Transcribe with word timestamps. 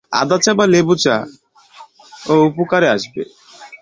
আদা 0.11 0.37
চা 0.43 0.51
বা 0.53 0.65
লেবু 0.65 0.95
চা 1.03 1.15
ও 2.25 2.33
উপকারে 2.47 2.87
আসবে। 2.89 3.21